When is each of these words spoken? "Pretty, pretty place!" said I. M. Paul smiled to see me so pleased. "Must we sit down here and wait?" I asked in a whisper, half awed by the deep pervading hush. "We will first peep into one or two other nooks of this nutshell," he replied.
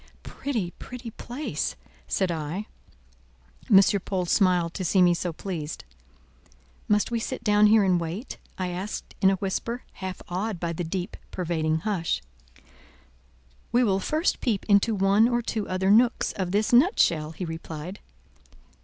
"Pretty, 0.23 0.71
pretty 0.79 1.11
place!" 1.11 1.75
said 2.07 2.31
I. 2.31 2.65
M. 3.69 3.79
Paul 4.03 4.25
smiled 4.25 4.73
to 4.73 4.83
see 4.83 4.99
me 4.99 5.13
so 5.13 5.31
pleased. 5.31 5.83
"Must 6.87 7.11
we 7.11 7.19
sit 7.19 7.43
down 7.43 7.67
here 7.67 7.83
and 7.83 8.01
wait?" 8.01 8.39
I 8.57 8.69
asked 8.69 9.13
in 9.21 9.29
a 9.29 9.35
whisper, 9.35 9.83
half 9.91 10.19
awed 10.27 10.59
by 10.59 10.73
the 10.73 10.83
deep 10.83 11.17
pervading 11.29 11.81
hush. 11.81 12.23
"We 13.71 13.83
will 13.83 13.99
first 13.99 14.41
peep 14.41 14.65
into 14.65 14.95
one 14.95 15.27
or 15.29 15.43
two 15.43 15.69
other 15.69 15.91
nooks 15.91 16.31
of 16.31 16.49
this 16.49 16.73
nutshell," 16.73 17.33
he 17.33 17.45
replied. 17.45 17.99